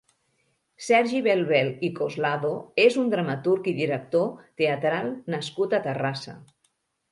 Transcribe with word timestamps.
Sergi 0.85 1.19
Belbel 1.27 1.69
i 1.87 1.91
Coslado 1.99 2.51
és 2.87 2.97
un 3.03 3.13
dramaturg 3.15 3.71
i 3.73 3.75
director 3.83 4.27
teatral 4.65 5.15
nascut 5.37 5.79
a 5.79 5.85
Terrassa. 5.89 6.39